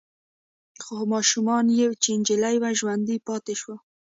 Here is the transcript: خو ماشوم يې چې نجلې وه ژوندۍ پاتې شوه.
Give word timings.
خو 0.83 0.95
ماشوم 1.11 1.47
يې 1.77 1.87
چې 2.03 2.11
نجلې 2.19 2.55
وه 2.61 2.69
ژوندۍ 2.79 3.17
پاتې 3.27 3.53
شوه. 3.61 3.75